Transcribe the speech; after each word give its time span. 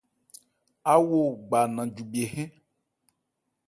Awo 0.93 1.19
gba 1.41 1.59
Nanjwibhye 1.73 2.25
hɛ́n. 2.33 2.49